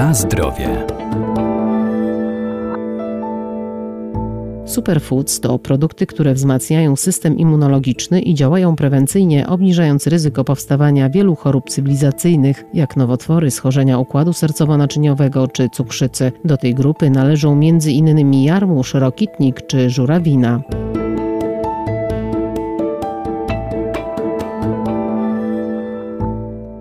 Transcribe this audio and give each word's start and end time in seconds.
Na 0.00 0.14
zdrowie. 0.14 0.86
Superfoods 4.66 5.40
to 5.40 5.58
produkty, 5.58 6.06
które 6.06 6.34
wzmacniają 6.34 6.96
system 6.96 7.38
immunologiczny 7.38 8.20
i 8.20 8.34
działają 8.34 8.76
prewencyjnie, 8.76 9.48
obniżając 9.48 10.06
ryzyko 10.06 10.44
powstawania 10.44 11.10
wielu 11.10 11.34
chorób 11.34 11.70
cywilizacyjnych, 11.70 12.64
jak 12.74 12.96
nowotwory, 12.96 13.50
schorzenia 13.50 13.98
układu 13.98 14.30
sercowo-naczyniowego 14.30 15.52
czy 15.52 15.68
cukrzycy. 15.68 16.32
Do 16.44 16.56
tej 16.56 16.74
grupy 16.74 17.10
należą 17.10 17.52
m.in. 17.52 18.34
jarmuż, 18.34 18.94
rokitnik 18.94 19.66
czy 19.66 19.90
żurawina. 19.90 20.62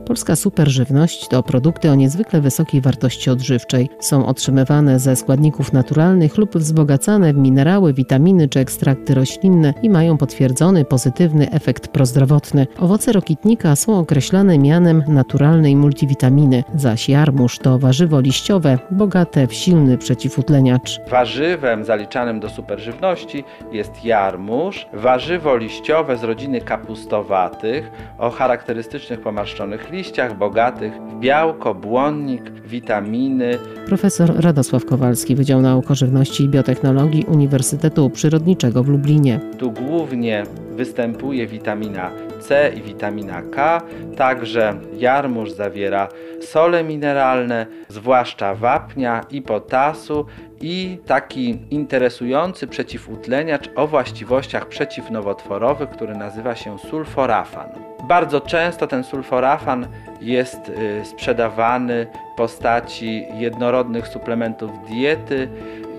Polska 0.09 0.36
superżywność 0.36 1.27
to 1.27 1.44
produkty 1.44 1.91
o 1.91 1.95
niezwykle 1.95 2.41
wysokiej 2.41 2.81
wartości 2.81 3.30
odżywczej. 3.30 3.90
Są 4.00 4.26
otrzymywane 4.26 5.00
ze 5.00 5.16
składników 5.16 5.73
naturalnych 5.73 6.38
lub 6.38 6.58
wzbogacane 6.58 7.34
w 7.34 7.38
minerały, 7.38 7.94
witaminy 7.94 8.48
czy 8.48 8.59
ekstrakty 8.59 9.14
roślinne 9.14 9.73
i 9.81 9.90
mają 9.90 10.17
potwierdzony 10.17 10.86
pozytywny 10.86 11.52
efekt 11.52 11.88
prozdrowotny. 11.88 12.67
Owoce 12.80 13.12
rokitnika 13.12 13.76
są 13.76 14.00
określane 14.00 14.58
mianem 14.58 15.03
naturalnej 15.08 15.76
multivitaminy, 15.76 16.64
zaś 16.76 17.09
jarmuż 17.09 17.59
to 17.59 17.80
warzywo 17.80 18.20
liściowe 18.20 18.80
bogate 18.91 19.48
w 19.48 19.53
silny 19.53 19.98
przeciwutleniacz. 19.98 21.00
Warzywem 21.09 21.86
zaliczanym 21.86 22.39
do 22.39 22.50
superżywności 22.50 23.44
jest 23.72 24.05
jarmuż, 24.05 24.88
warzywo 24.94 25.58
liściowe 25.58 26.17
z 26.17 26.23
rodziny 26.23 26.62
kapustowatych 26.62 27.91
o 28.17 28.30
charakterystycznych 28.30 29.22
pomarszczonych 29.22 29.81
liściach 29.84 29.98
liściach 30.00 30.38
bogatych 30.38 30.94
w 30.94 31.19
białko, 31.19 31.75
błonnik, 31.75 32.52
witaminy. 32.52 33.58
Profesor 33.86 34.33
Radosław 34.36 34.86
Kowalski, 34.86 35.36
Wydział 35.36 35.61
Nauk 35.61 35.92
o 35.92 35.95
Żywności 35.95 36.44
i 36.44 36.50
Biotechnologii 36.50 37.25
Uniwersytetu 37.28 38.09
Przyrodniczego 38.09 38.83
w 38.83 38.88
Lublinie. 38.88 39.39
Tu 39.58 39.72
głównie 39.72 40.44
występuje 40.72 41.47
witamina 41.47 42.11
C 42.39 42.72
i 42.77 42.81
witamina 42.81 43.42
K, 43.42 43.81
także 44.17 44.80
jarmuż 44.97 45.52
zawiera 45.52 46.08
sole 46.42 46.83
mineralne, 46.83 47.66
zwłaszcza 47.89 48.55
wapnia 48.55 49.25
i 49.31 49.42
potasu 49.42 50.25
i 50.61 50.97
taki 51.05 51.59
interesujący 51.70 52.67
przeciwutleniacz 52.67 53.70
o 53.75 53.88
właściwościach 53.88 54.67
przeciwnowotworowych, 54.67 55.89
który 55.89 56.16
nazywa 56.16 56.55
się 56.55 56.77
sulforafan. 56.80 57.89
Bardzo 58.09 58.41
często 58.41 58.88
ten 58.88 59.03
sulforafan 59.03 59.88
jest 60.21 60.69
y, 60.69 61.05
sprzedawany 61.05 62.07
w 62.33 62.38
postaci 62.38 63.25
jednorodnych 63.33 64.07
suplementów 64.07 64.71
diety 64.88 65.47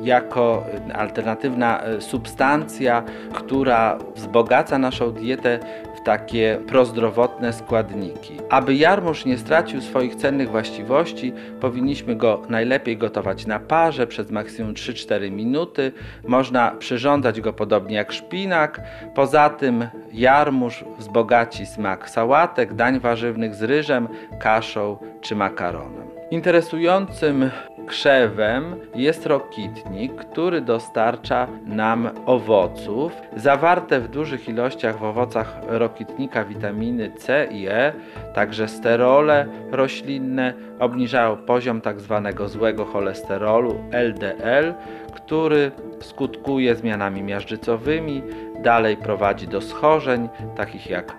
jako 0.02 0.64
alternatywna 0.94 1.88
y, 1.88 2.00
substancja, 2.00 3.02
która 3.32 3.98
wzbogaca 4.16 4.78
naszą 4.78 5.12
dietę 5.12 5.58
takie 6.04 6.58
prozdrowotne 6.66 7.52
składniki. 7.52 8.36
Aby 8.50 8.74
jarmuż 8.74 9.24
nie 9.24 9.38
stracił 9.38 9.80
swoich 9.80 10.14
cennych 10.14 10.50
właściwości, 10.50 11.32
powinniśmy 11.60 12.16
go 12.16 12.42
najlepiej 12.48 12.96
gotować 12.96 13.46
na 13.46 13.60
parze 13.60 14.06
przez 14.06 14.30
maksimum 14.30 14.74
3-4 14.74 15.30
minuty. 15.30 15.92
Można 16.26 16.70
przyrządzać 16.70 17.40
go 17.40 17.52
podobnie 17.52 17.96
jak 17.96 18.12
szpinak. 18.12 18.80
Poza 19.14 19.50
tym 19.50 19.86
jarmuż 20.12 20.84
wzbogaci 20.98 21.66
smak 21.66 22.10
sałatek, 22.10 22.74
dań 22.74 23.00
warzywnych 23.00 23.54
z 23.54 23.62
ryżem, 23.62 24.08
kaszą 24.38 24.96
czy 25.20 25.36
makaronem. 25.36 26.19
Interesującym 26.30 27.50
krzewem 27.86 28.76
jest 28.94 29.26
rokitnik, 29.26 30.14
który 30.14 30.60
dostarcza 30.60 31.48
nam 31.66 32.10
owoców. 32.26 33.12
Zawarte 33.36 34.00
w 34.00 34.08
dużych 34.08 34.48
ilościach 34.48 34.98
w 34.98 35.04
owocach 35.04 35.56
rokitnika 35.66 36.44
witaminy 36.44 37.12
C 37.18 37.48
i 37.50 37.68
E, 37.68 37.92
także 38.34 38.68
sterole 38.68 39.46
roślinne 39.70 40.54
obniżają 40.78 41.36
poziom 41.36 41.80
tzw. 41.80 42.20
Tak 42.24 42.48
złego 42.48 42.84
cholesterolu 42.84 43.84
LDL, 43.92 44.74
który 45.14 45.70
skutkuje 46.00 46.74
zmianami 46.74 47.22
miażdżycowymi, 47.22 48.22
dalej 48.62 48.96
prowadzi 48.96 49.48
do 49.48 49.60
schorzeń 49.60 50.28
takich 50.56 50.90
jak 50.90 51.16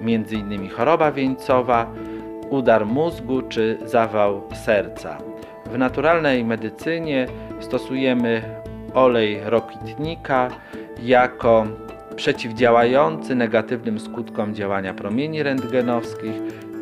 m.in. 0.00 0.70
choroba 0.70 1.12
wieńcowa, 1.12 1.86
udar 2.50 2.86
mózgu 2.86 3.42
czy 3.42 3.78
zawał 3.84 4.42
serca. 4.64 5.18
W 5.66 5.78
naturalnej 5.78 6.44
medycynie 6.44 7.26
stosujemy 7.60 8.42
olej 8.94 9.40
rokitnika 9.44 10.48
jako 11.02 11.66
przeciwdziałający 12.16 13.34
negatywnym 13.34 14.00
skutkom 14.00 14.54
działania 14.54 14.94
promieni 14.94 15.42
rentgenowskich 15.42 16.34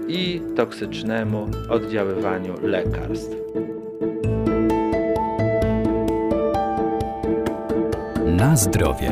i 0.09 0.41
toksycznemu 0.57 1.47
oddziaływaniu 1.71 2.55
lekarstw. 2.63 3.37
Na 8.27 8.57
zdrowie. 8.57 9.11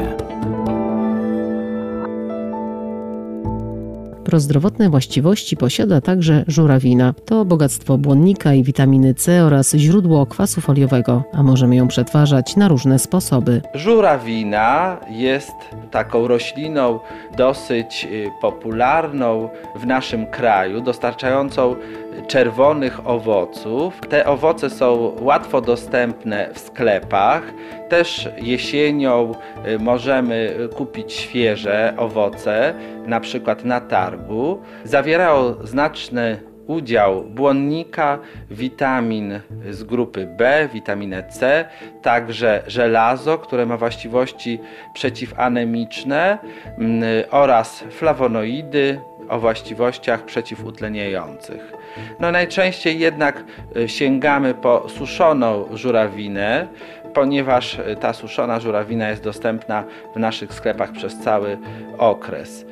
Prozdrowotne 4.30 4.90
właściwości 4.90 5.56
posiada 5.56 6.00
także 6.00 6.44
żurawina. 6.46 7.14
To 7.24 7.44
bogactwo 7.44 7.98
błonnika 7.98 8.54
i 8.54 8.62
witaminy 8.62 9.14
C 9.14 9.44
oraz 9.44 9.74
źródło 9.74 10.26
kwasu 10.26 10.60
foliowego, 10.60 11.22
a 11.32 11.42
możemy 11.42 11.76
ją 11.76 11.88
przetwarzać 11.88 12.56
na 12.56 12.68
różne 12.68 12.98
sposoby. 12.98 13.62
Żurawina 13.74 14.96
jest 15.10 15.52
taką 15.90 16.28
rośliną 16.28 17.00
dosyć 17.36 18.08
y, 18.10 18.30
popularną 18.40 19.48
w 19.76 19.86
naszym 19.86 20.26
kraju, 20.26 20.80
dostarczającą 20.80 21.76
czerwonych 22.26 23.08
owoców. 23.08 24.00
Te 24.08 24.26
owoce 24.26 24.70
są 24.70 25.16
łatwo 25.20 25.60
dostępne 25.60 26.50
w 26.54 26.58
sklepach. 26.58 27.42
Też 27.88 28.28
jesienią 28.38 29.32
y, 29.66 29.78
możemy 29.78 30.56
kupić 30.76 31.12
świeże 31.12 31.94
owoce, 31.96 32.74
na 33.06 33.20
przykład 33.20 33.64
na 33.64 33.80
targu. 33.80 34.62
Zawierają 34.84 35.54
znaczny 35.64 36.50
udział 36.70 37.24
błonnika, 37.24 38.18
witamin 38.50 39.40
z 39.70 39.84
grupy 39.84 40.26
B, 40.26 40.68
witaminę 40.72 41.22
C, 41.22 41.64
także 42.02 42.62
żelazo, 42.66 43.38
które 43.38 43.66
ma 43.66 43.76
właściwości 43.76 44.60
przeciwanemiczne 44.94 46.38
mm, 46.78 47.02
oraz 47.30 47.84
flawonoidy 47.90 49.00
o 49.30 49.38
właściwościach 49.38 50.24
przeciwutleniających. 50.24 51.72
No 52.20 52.32
najczęściej 52.32 52.98
jednak 52.98 53.44
y, 53.76 53.88
sięgamy 53.88 54.54
po 54.54 54.88
suszoną 54.88 55.68
żurawinę, 55.72 56.66
ponieważ 57.14 57.74
y, 57.74 57.96
ta 58.00 58.12
suszona 58.12 58.60
żurawina 58.60 59.08
jest 59.08 59.24
dostępna 59.24 59.84
w 60.14 60.18
naszych 60.18 60.54
sklepach 60.54 60.92
przez 60.92 61.18
cały 61.18 61.58
okres. 61.98 62.64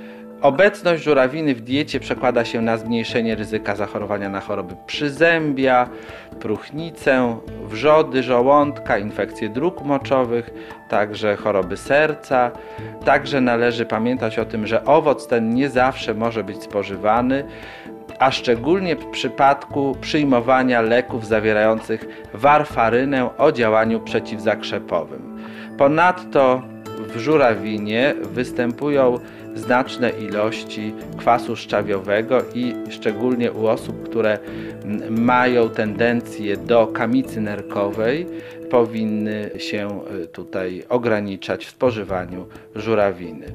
Obecność 0.42 1.02
żurawiny 1.02 1.54
w 1.54 1.60
diecie 1.60 2.00
przekłada 2.00 2.44
się 2.44 2.62
na 2.62 2.76
zmniejszenie 2.76 3.34
ryzyka 3.34 3.76
zachorowania 3.76 4.28
na 4.28 4.40
choroby 4.40 4.74
przyzębia, 4.86 5.88
próchnicę, 6.40 7.38
wrzody 7.64 8.22
żołądka, 8.22 8.98
infekcje 8.98 9.48
dróg 9.48 9.82
moczowych, 9.82 10.50
także 10.88 11.36
choroby 11.36 11.76
serca. 11.76 12.50
Także 13.04 13.40
należy 13.40 13.86
pamiętać 13.86 14.38
o 14.38 14.44
tym, 14.44 14.66
że 14.66 14.84
owoc 14.84 15.26
ten 15.26 15.54
nie 15.54 15.70
zawsze 15.70 16.14
może 16.14 16.44
być 16.44 16.62
spożywany, 16.62 17.44
a 18.18 18.30
szczególnie 18.30 18.96
w 18.96 19.06
przypadku 19.06 19.96
przyjmowania 20.00 20.80
leków 20.80 21.26
zawierających 21.26 22.28
warfarynę 22.34 23.36
o 23.38 23.52
działaniu 23.52 24.00
przeciwzakrzepowym. 24.00 25.38
Ponadto 25.78 26.62
w 26.98 27.18
żurawinie 27.18 28.14
występują 28.22 29.18
znaczne 29.58 30.10
ilości 30.10 30.94
kwasu 31.16 31.56
szczawiowego 31.56 32.38
i 32.54 32.74
szczególnie 32.90 33.52
u 33.52 33.66
osób, 33.66 34.08
które 34.08 34.38
mają 35.10 35.70
tendencję 35.70 36.56
do 36.56 36.86
kamicy 36.86 37.40
nerkowej, 37.40 38.26
powinny 38.70 39.50
się 39.58 40.00
e, 40.22 40.26
tutaj 40.26 40.84
ograniczać 40.88 41.66
w 41.66 41.70
spożywaniu 41.70 42.46
żurawiny. 42.74 43.46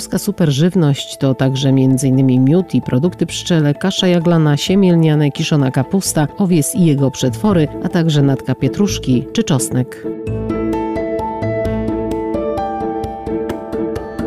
Polska 0.00 0.18
superżywność 0.18 1.16
to 1.16 1.34
także 1.34 1.68
m.in. 1.68 2.44
miód 2.44 2.74
i 2.74 2.82
produkty 2.82 3.26
pszczele, 3.26 3.74
kasza 3.74 4.06
jaglana, 4.06 4.56
siemielniane, 4.56 5.30
kiszona 5.30 5.70
kapusta, 5.70 6.28
owies 6.38 6.74
i 6.74 6.84
jego 6.84 7.10
przetwory, 7.10 7.68
a 7.84 7.88
także 7.88 8.22
natka 8.22 8.54
pietruszki 8.54 9.26
czy 9.32 9.44
czosnek. 9.44 10.06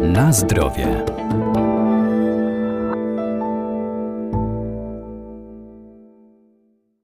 Na 0.02 0.34
zdrowie. 0.34 1.06